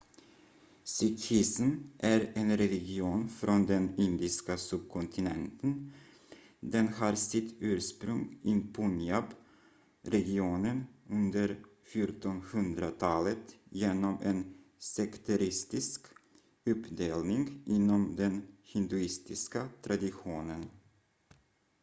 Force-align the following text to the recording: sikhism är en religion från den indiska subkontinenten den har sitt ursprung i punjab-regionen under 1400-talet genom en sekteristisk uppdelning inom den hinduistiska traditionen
sikhism 0.83 1.83
är 1.99 2.31
en 2.35 2.57
religion 2.57 3.29
från 3.29 3.65
den 3.65 3.99
indiska 3.99 4.57
subkontinenten 4.57 5.93
den 6.59 6.87
har 6.87 7.15
sitt 7.15 7.55
ursprung 7.59 8.39
i 8.43 8.61
punjab-regionen 8.73 10.85
under 11.09 11.59
1400-talet 11.93 13.55
genom 13.69 14.17
en 14.21 14.53
sekteristisk 14.79 16.01
uppdelning 16.65 17.63
inom 17.65 18.15
den 18.15 18.47
hinduistiska 18.63 19.69
traditionen 19.81 20.65